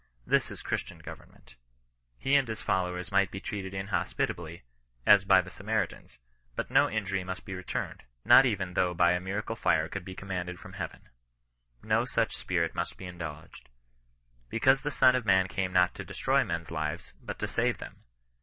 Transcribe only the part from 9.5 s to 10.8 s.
fire conld be commanded from